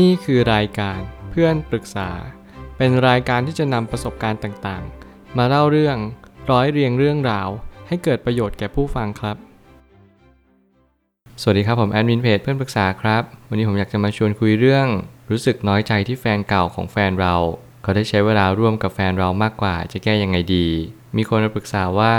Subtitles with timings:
[0.00, 2.10] นี่คือรายการเพื่อนปรึกษา
[2.76, 5.96] เป็นรายการที่จะนำประสบการณ์ต่างๆ มาเล่าเรื่อง
[6.50, 7.48] ร้อยเรียงเรื่องราว
[7.88, 9.36] ให้เกิดประโยชน์แก่ผู้ฟังครับ
[11.40, 14.86] สวัสดีครับผมแอดมินเพจเพื่อนปรึกษาครับ วันนี้ผมอยากจะมาชวนคุยเรื่อง
[15.30, 17.34] รู้สึกน้อยใจที่แฟนเก่าของแฟนเรา
[17.82, 20.68] เขาได้ใช้เวลาร่วมกับแฟนเรามากกว่า จะแก้ยังไงดี
[21.16, 22.14] มีคนมาปรึกษาว่า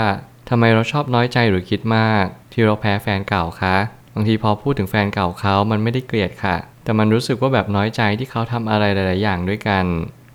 [0.48, 3.76] ทำไมเราชอบน้อยใจหรือคิดมาก ที่เราแพ้แฟนเก่าคะ
[4.14, 9.84] บางทีพอพูดถึงแฟนเก่าเขามันไม่ได้เกลียดค่ะ แต่มันรู้สึกว่าแบบน้อยใจที่เขาทำอะไรหลาย ๆ อย่างด้วยกัน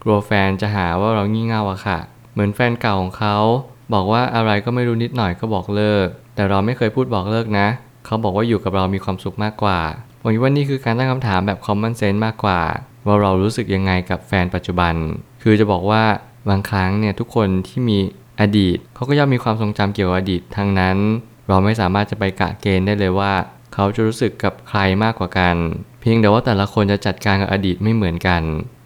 [0.04, 2.00] กลัวแฟนจะหาว่าเรางี่เง่าอะค่ะ
[2.34, 3.38] เหมือนแฟนเก่าของเขา
[3.94, 7.68] บอกว่าอะไรก็ไม่รู้นิดหน่อยก็บอกเลิก แต่เราไม่เคยพูดบอกเลิกนะ
[8.06, 9.80] เขาบอกว่าอยู่กับเรามีความสุขมากกว่า
[10.22, 12.62] ผมคิดว่านี่คือการตั้งคำถามแบบ common sense มากกว่า
[13.06, 14.94] ว่าเรารู้สึกยังไงกับแฟนปัจจุบัน
[15.44, 16.04] คือจะบอกว่า
[16.50, 18.00] บางครั้งเนี่ยทุกคนที่มี
[18.42, 20.98] อดีตเขาก็ย่อมมีความทรงจำเกี่ยวกับอดีตทั้งนั้น
[21.48, 23.34] เราไม่สามารถจะไปกะเกณฑ์ได้เลยว่า
[23.74, 25.56] เขาจะรู้สึกกับใครมากกว่ากัน
[26.02, 28.42] เพียงแต่ว่าแต่ละคนจะจัดการกับอดีตไม่เหมือนกัน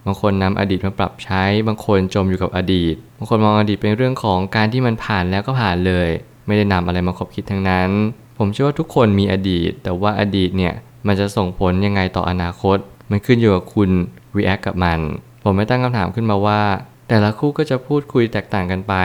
[0.05, 6.09] บางคนนำอดีตมาปรับใช้ บางคนจมอยู่กับอดีต บางคนมองอดีตเป็นเรื่องของการที่มันผ่านแล้วก็ผ่านเลย
[6.47, 7.89] ไม่ได้นำอะไรมาคบคิดทั้งนั้น
[8.38, 10.73] ผมเชื่อว่าทุกคนมีอดีต แต่ว่าอดีตเนี่ย
[11.08, 12.78] มันจะส่งผลยังไงต่ออนาคต
[13.09, 13.89] มันขึ้นอยู่กับคุณ
[14.38, 15.00] react กับมัน
[15.44, 16.61] ผมไม่ตั้งคำถามขึ้นมาว่า
[17.09, 18.95] แต่ละคู่ก็จะพูดคุยแตกต่างกันไป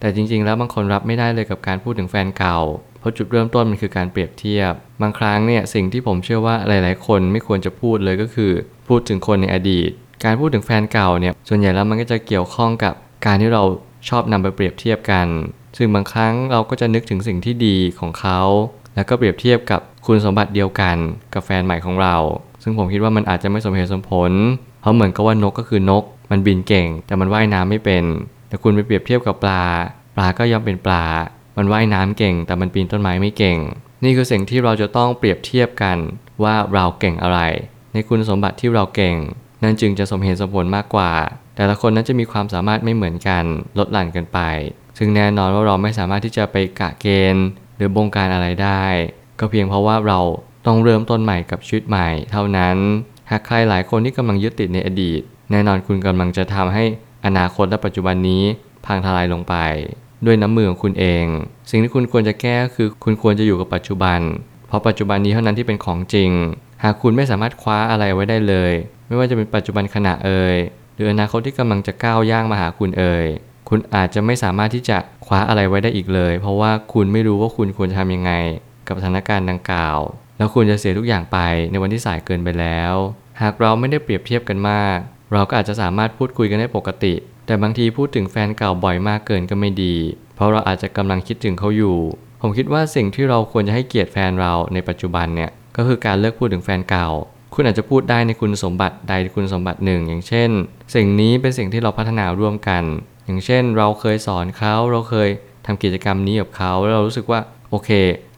[0.00, 2.58] แต่จริงๆ แล้วบางคนรับไม่ได้เลยกับการพูดถึงแฟนเก่า
[3.06, 8.50] ราะจุดเริ่มต้นมันคือการเปรียบเทียบ บางครั้งเนี่ยสิ่งที่ผมเชื่อว่าหลาย ๆ คนไม่ควรจะพูดเลยก็คือ
[8.88, 9.90] พูดถึงคนในอดีต
[10.24, 12.94] การพูดถึงแฟนเก่าเนี่ยส่วนใหญ่แล้วมันก็จะเกี่ยวข้องกับ
[13.26, 13.62] การที่เรา
[14.08, 15.26] ชอบนำไปเปรียบเทียบกัน
[15.76, 18.40] ซึ่งบางครั้งเราก็จะนึกถึงสิ่งที่ดีของเขา
[18.94, 20.96] แล้วก็เปรียบเทียบกับคุณสมบัติเดียวกัน
[21.34, 22.16] กับแฟนใหม่ของเรา
[22.62, 24.32] ซึ่งผมคิดว่ามันอาจจะไม่สมเหตุสมผล
[24.80, 28.04] เพราะเหมือนกับว่านกก็คือนก มันบินเก่ง แต่มันว่ายน้ำไม่เป็น
[28.48, 29.64] แต่คุณไปเปรียบเทียบกับปลา
[30.16, 31.04] ปลาก็ย่อมเป็นปลา
[31.56, 33.58] มันว่ายน้ำเก่ง แต่มันปีนต้นไม้ไม่เก่ง
[34.04, 35.98] นี่คือสิ่งที่เราจะต้องเปรียบเทียบกัน
[36.42, 37.40] ว่าเราเก่งอะไร
[37.92, 39.16] ในคุณสมบัติที่เราเก่ง
[39.62, 41.12] นั่นจึงจะสมเหตุสมผลมากกว่า
[41.56, 43.44] แต่ละคนนั้นจะมีความสามารถไม่เหมือนกัน
[43.78, 44.38] ลดหลั่นกันไป
[44.98, 48.84] ซึ่งแน่นอนว่าเราไม่สามารถที่จะไปกะเกณฑ์ หรือบงการอะไรได้
[49.38, 50.20] ก็เพียงเพราะว่าเรา
[50.66, 52.76] ต้องเริ่มต้นใหม่กับชีวิตใหม่ เท่านั้น
[53.30, 55.20] หากใครหลายคนที่กำลังยึดติดในอดีต
[55.50, 56.84] แน่นอนคุณกำลังจะทำให้
[57.26, 58.42] อนาคตและปัจจุบันนี้
[58.86, 59.54] พังทลายลงไป
[60.26, 61.24] ด้วยน้ำมือของคุณเอง
[61.70, 64.20] สิ่งที่คุณควรจะแก้คือคุณควรจะอยู่กับปัจจุบัน
[64.68, 66.30] เพราะปัจจุบันนี้เท่านั้นที่เป็นของจริง
[66.82, 68.72] หากคุณไม่สามารถคว้าอะไรไว้ได้เลย
[69.06, 70.56] ไม่ว่าจะเป็นปัจจุบันขณะเอ่ย
[70.94, 73.26] หรืออนาคตที่กำลังจะก้าวย่างมาหาคุณเอ่ย
[73.68, 78.32] คุณอาจจะไม่สามารถที่จะคว้าอะไรไว้ได้อีกเลย เพราะว่าคุณไม่รู้ว่าคุณควรจะทำยังไง
[78.88, 79.98] กับสถานการณ์ดังกล่าว
[80.38, 81.38] แล้วคุณจะเสียทุกอย่างไป
[81.70, 82.94] ในวันที่สายเกินไปแล้ว
[83.42, 84.98] หากเราไม่ได้เปรียบเทียบกันมาก
[85.32, 87.14] เราก็อาจจะสามารถพูดคุยกันได้ปกติ
[87.46, 89.94] แต่บางทีพูดถึงแฟนเก่าบ่อยมากเกินก็ไม่ดี
[90.36, 91.96] เพราะเราอาจจะกำลังคิดถึงเขาอยู่
[92.40, 97.08] ผมคิดว่าสิ่งที่เราควรจะให้เกียรติแฟนเราในปัจจุบันเนี่ยก็คือการเลิกพูดถึงแฟนเก่า
[97.54, 100.50] คุณอาจจะพูดได้ในคุณสมบัติใดคุณสมบัติหนึ่ง อย่างเช่น
[100.94, 102.84] สิ่งนี้เป็นสิ่งที่เราพัฒนาร่วมกัน
[103.26, 105.28] อย่างเช่น เราเคยสอนเขาเราเคย
[105.66, 107.90] ทำกิจกรรมนี้กับเขาแล้วเรารู้สึกว่าโอเค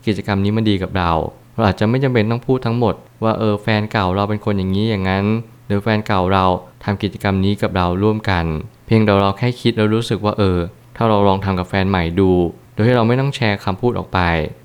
[0.07, 1.13] กิจกรรมนี้มันดีกับเรา
[1.55, 2.95] เราอาจจะไม่จำเป็นต้องพูดทั้งหมด
[3.25, 5.25] ว่าเออแฟนเก่าเราเป็นคนอย่างนี้อย่างนั้น
[5.69, 6.45] หรือแฟนเก่าเรา
[6.85, 8.45] ทำกิจกรรมนี้กับเราร่วมกัน
[8.87, 10.59] เพียงแต่เราแค่คิดแล้วรู้สึกว่าเออ
[10.97, 12.31] ถ้าเราลองทำกับแฟนใหม่ดู
[12.75, 14.21] โดยที่เราไม่ต้องแชร์คำพูดออกไป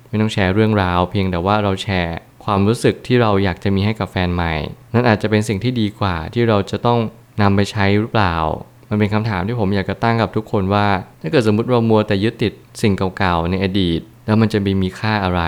[0.08, 4.52] ไม่ต้องแชร์เรื่องราว เพียงแต่ว่าเราแชร์ความรู้สึกที่เราอยากจะมีให้กับแฟนใหม่
[4.94, 6.98] นั่นอาจจะเป็นสิ่งที่ดีกว่าที่เราจะต้อง
[7.42, 8.36] นำไปใช้หรือเปล่า
[8.88, 10.86] มันเป็นคำถามที่ผมอยากจะตั้งกับทุกคนว่า
[11.20, 15.42] ถ้าเกิดสมมติเรามัวแต่ยึดติดสิ่งเก่าๆในอดีต แล้วมันจะมีมีค่าอะไร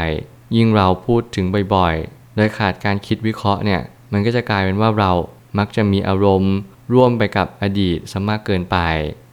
[0.56, 3.80] ยิ่งเราพูดถึงบ่อยๆโดยขาดการคิดวิเคราะห์เนี่ย
[4.12, 5.12] มันก็จะกลายเป็นว่าเรา
[5.58, 6.54] มักจะมีอารมณ์
[6.92, 8.78] ร่วมไปกับอดีตซะมากเกินไป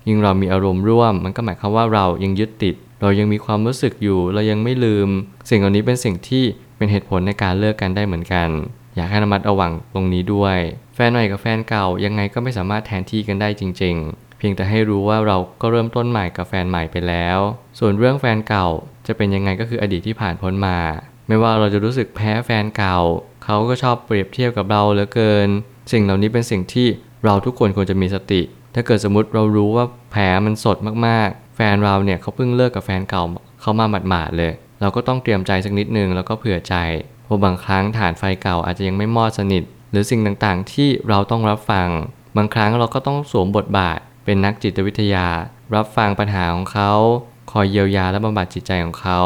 [0.07, 5.09] ยิ่งเรามีอารมณ์ร่วม มันก็หมายความว่าเรายังยึดติด เรายังมีความรู้สึกอยู่ เรายังไม่ลืม
[5.49, 6.43] สิ่งเหล่านี้เป็นสิ่งที่
[6.77, 8.49] เป็นเหตุผลในการเลิกกันได้เหมือนกัน
[8.95, 10.57] อยากให้ระมัดระวังตรงนี้ด้วย
[10.95, 17.39] แฟนใหม่กับแฟนเก่ายังไงก็ไม่สามารถแทนที่กันได้จริง ๆ เพียงแต่ให้รู้ว่าเราก็เริ่มต้นใหม่กับแฟนใหม่ไปแล้ว
[17.79, 18.67] ส่วนเรื่องแฟนเก่า
[19.07, 20.77] จะเป็นยังไงก็คืออดีตที่ผ่านพ้นมา
[21.27, 22.99] ไม่ว่าเราจะรู้สึกแพ้แฟนเก่า
[23.43, 25.49] เขาก็ชอบเปรียบเทียบกับเราเหลือเกิน
[25.91, 26.87] สิ่งเหล่านี้เป็นสิ่งที่
[27.25, 28.41] เราทุกคนควรจะมีสติ
[28.75, 30.77] ถ้าเกิดสมมติเรารู้ว่าแผลมันสด
[31.07, 33.23] มากๆ แฟนเราเนี่ยเขาเพิ่งเลิกกับแฟนเก่า
[33.61, 34.51] เขามาหมาดๆเลย
[34.81, 36.75] เราก็ต้องเตรียมใจสักนิดนึงแล้วก็เผื่อใจ
[37.25, 41.87] เพราะบางครั้งฐานไฟเก่าอาจจะยังไม่มอดสนิท หรือสิ่งต่างๆที่เราต้องรับฟัง
[42.37, 45.27] บางครั้งเราก็ต้องสวมบทบาท เป็นนักจิตวิทยา
[45.75, 46.91] รับฟังปัญหาของเขา
[47.51, 49.21] คอยเยียวยาและบำบัดจิตใจของเขา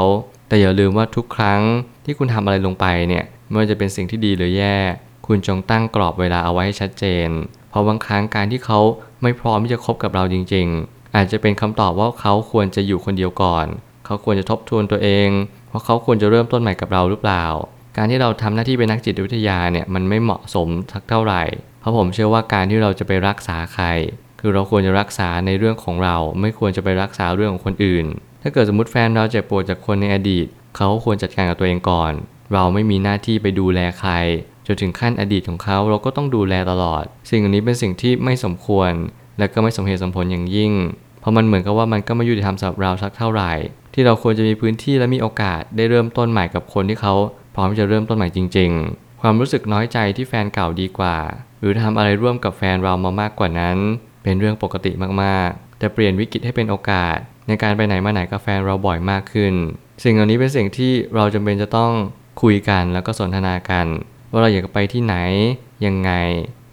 [0.48, 1.62] แต่อย่าลืมว่าทุกครั้ง
[2.06, 4.78] ที่คุณทำอะไรลงไปเนี่ยไม่ว่าจะเป็นสิ่งที่ดีหรือแย่
[5.28, 7.30] คุณจงตั้งกรอบเวลาเอาไว้ให้ชัดเจน
[7.70, 8.80] เพราะบางครั้งการที่เขา
[9.22, 13.66] ไม่พร้อมที่จะคบกับเราจริง ๆ อาจจะเป็นคำตอบว่าเขาควรจะอยู่คนเดียวก่อน
[14.06, 15.30] เขาควรจะทบทวนตัวเอง
[15.70, 17.46] เพราะเขาควรจะเริ่มต้นใหม่กับเราหรือเปล่า
[17.98, 21.44] การที่เราทำหน้าที่เป็นนักจิตวิทยาเนี่ยมันไม่เหมาะสมสักเท่าไหร่
[21.80, 23.86] เพราะราะผมเชื่อว่าการที่เราจะไปรักษาใคร
[24.40, 28.06] คือเราควรจะรักษาในเรื่องของเรา ไม่ควรจะไปรักษาเรื่องของคนอื่น
[28.42, 30.48] ถ้าเกิดสมมติแฟนเราเจ็บปวดจากคนในอดีต
[30.78, 32.14] เขาควรจัดการกับตัวเองก่อน
[32.54, 34.12] เราไม่มีหน้าที่ไปดูแลใคร
[34.68, 38.92] จนถึงขั้นอดีตของเขาเราก็ต้องดูแลตลอด สิ่งอันนี้เป็นสิ่งที่ไม่สมควร
[39.38, 40.74] และก็ไม่สมเหตุสมผลอย่างยิ่ง
[41.20, 43.52] เพราะมันเหมือนกับว่ามันก็ไม่ยุติธรรมสำหรับเราสักเท่าไหร่
[43.94, 47.14] ที่เราควรจะมีพื้นที่และมีโอกาสได้เริ่มต้นใหม่กับคนที่เขา
[47.56, 51.18] พร้อมจะเริ่มต้นใหม่จริง ๆ ความรู้สึกน้อยใจที่แฟนเก่าดีกว่า
[51.60, 53.78] หรือทำอะไรร่วมกับแฟนเรามามากกว่านั้น
[54.24, 54.92] เป็นเรื่องปกติ
[55.24, 57.18] มากๆ แต่เปลี่ยนวิกฤตให้เป็นโอกาส
[57.48, 59.54] ในการไปไหนมาไหนกับแฟนเราบ่อยมากขึ้น
[60.04, 61.92] สิ่งเหล่านี้เป็นสิ่งที่เราจำเป็นจะต้อง
[62.42, 63.88] คุยกันแล้วก็สนทนากัน
[64.32, 65.16] ว่าเราอยากไปที่ไหน
[65.86, 66.12] ยังไง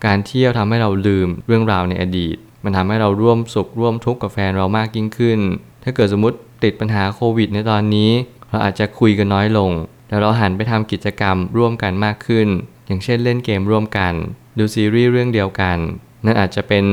[0.06, 5.40] การเที่ยวทำให้เราลืมเรื่องราวในอดีต มันทำให้เราร่วมสุขร่วมทุกข์กับแฟนเรามากยิ่งขึ้น
[5.82, 8.10] ถ้าเกิดสมมติติดปัญหาโควิดในตอนนี้
[8.50, 9.70] เราอาจจะคุยกันน้อยลง
[10.08, 12.48] แต่เราหันไปทำกิจกรรมร่วมกันมากขึ้น
[12.86, 14.14] อย่างเช่นเล่นเกมร่วมกัน
[14.58, 15.78] ดูซีรีส์เรื่องเดียวกัน
[16.24, 16.84] นั่นอาจจะเป็น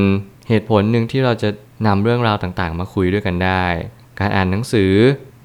[0.50, 1.50] เหตุผลหนึ่งที่เราจะ
[1.88, 3.66] นำเรื่องราวต่างๆ มาคุยด้วยกันได้
[4.20, 4.94] การอ่านหนังสือ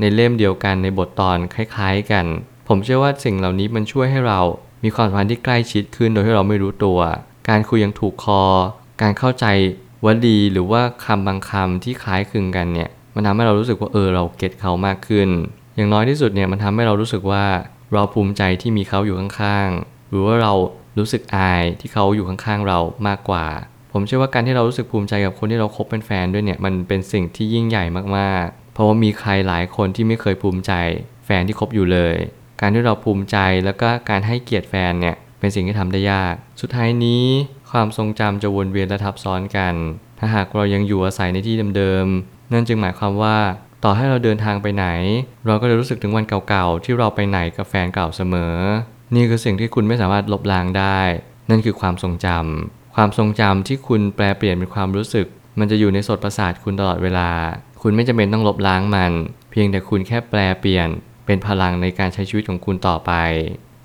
[0.00, 2.26] ในเล่มเดียวกันในบทตอนคล้าย ๆ กัน
[2.68, 4.40] ผมเชื่อว่าสิ่งเหล่านี้มันช่วยให้เรา
[4.84, 6.98] มีความสัมพันธ์ที่ใกล้ชิดขึ้นโดยที่เราไม่รู้ตัว
[7.48, 8.42] การคุยยังถูกคอ
[9.02, 9.46] การเข้าใจ
[10.04, 15.28] วลีหรือว่าคำบางคำที่คล้ายคลึงกันเนี่ย มันทำให้เรารู้สึกว่าเออเราเก็ตเขามากขึ้น
[15.76, 17.44] อย่างน้อยที่สุดเนี่ยมันทำให้เรารู้สึกว่า
[17.92, 20.52] เราภูมิใจที่มีเขาอยู่ข้างๆ หรือว่าเรา
[20.98, 22.78] รู้สึกอายที่เขาอยู่ข้างๆเรา
[23.08, 23.46] มากกว่า
[23.92, 27.84] ผมเชื่อว่าการที่เรารู้สึกภูมิใจกับคนที่เราคบเป็นแฟนด้วยเนี่ยมันเป็นสิ่งที่ยิ่งใหญ่
[28.18, 30.72] มากๆ เพราะว่ามีใครหลายคนที่ไม่เคยภูมิใจ
[31.26, 32.16] แฟนที่คบอยู่เลย
[32.60, 37.24] การที่เราภูมิใจแล้วก็การให้เกียรติแฟนเนี่ยเป็นสิ่งที่ทำได้ยาก สุดท้ายนี้
[37.70, 39.74] ความทรงจำจะวนเวียนและทับซ้อนกัน
[40.18, 43.38] ถ้าหากเรายังอยู่อาศัยในที่เดิมๆ นั่นจึงหมายความว่า
[43.84, 44.86] ต่อให้เราเดินทางไปไหน
[45.46, 48.54] เราก็จะรู้สึกถึงวันเก่าๆ ที่เราไปไหนกับแฟนเก่าเสมอ
[49.14, 51.00] นี่คือสิ่งที่คุณไม่สามารถลบล้างได้
[51.50, 55.26] นั่นคือความทรงจำความทรงจำที่คุณแปลเปลี่ยนเป็นความรู้สึก
[55.58, 57.30] มันจะอยู่ในสดประสาทคุณตลอดเวลา
[57.82, 59.12] คุณไม่จำเป็นต้องลบล้างมัน
[59.50, 60.88] เพียงแต่คุณแค่แปลเปลี่ยน
[61.26, 63.12] เป็นพลังในการใช้ชีวิตของคุณต่อไป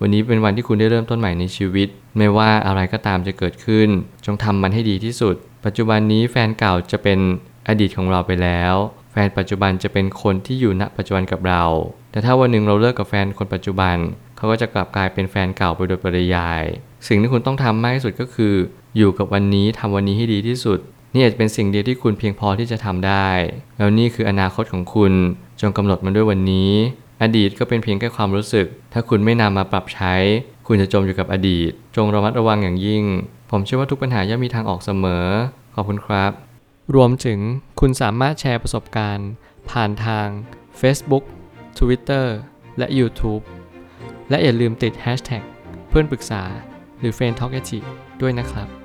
[0.01, 3.89] วันนี้เป็นวันที่คุณได้เริ่มต้นใหม่ในชีวิต ไม่ว่าอะไรก็ตามจะเกิดขึ้น
[4.25, 5.35] จงทำมันให้ดีที่สุด
[5.65, 7.19] ปัจจุบันนี้แฟนเก่าจะเป็น
[7.67, 8.73] อดีตของเราไปแล้ว
[9.11, 11.63] แฟนปัจจุบันจะเป็นคนที่อยู่ณปัจจุบันกับเรา
[12.11, 13.95] แต่ถ้าวันหนึ่งเราเลิกกับแฟนคนปัจจุบัน
[14.37, 16.63] เขาก็จะกลับกลายเป็นแฟนเก่าไปโดยปริยาย
[17.07, 18.55] สิ่งที่คุณต้องทำมากที่สุดก็คือ
[18.97, 20.79] อยู่กับวันนี้ทำวันนี้ให้ดีที่สุด
[21.13, 23.27] นี่อาจจะเป็นสิ่งเดียวที่คุณเพียงพอที่จะทำได้
[23.77, 25.13] แล้วนี่คืออนาคตของคุณ
[25.61, 26.71] จงกำหนดมันด้วยวันนี้
[27.21, 30.13] อดีตก็เป็นเพียงแค่ความรู้สึก ถ้าคุณไม่นำมาปรับใช้
[30.67, 33.03] คุณจะจมอยู่กับอดีต จงระมัดระวังอย่างยิ่ง
[33.51, 35.25] ผมเชื่อว่าทุกปัญหาย่อมมีทางออกเสมอ
[35.75, 36.31] ขอบคุณครับ
[36.95, 37.39] รวมถึง
[37.79, 39.29] คุณสามารถแชร์ประสบการณ์
[39.69, 40.27] ผ่านทาง
[40.81, 41.23] Facebook
[41.79, 42.25] Twitter
[42.77, 43.43] และ YouTube
[44.29, 45.43] และอย่าลืมติด Hashtag
[45.89, 46.43] เพื่อนปรึกษา
[46.99, 47.53] หรือ f r ร e n d t a l k
[48.21, 48.80] ด้วยนะครับ